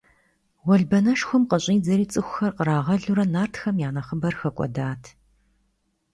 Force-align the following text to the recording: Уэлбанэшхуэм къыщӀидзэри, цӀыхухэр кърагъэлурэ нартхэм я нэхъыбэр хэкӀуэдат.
Уэлбанэшхуэм 0.67 1.43
къыщӀидзэри, 1.49 2.05
цӀыхухэр 2.11 2.53
кърагъэлурэ 2.57 3.25
нартхэм 3.33 3.75
я 3.87 3.89
нэхъыбэр 3.95 4.35
хэкӀуэдат. 4.39 5.03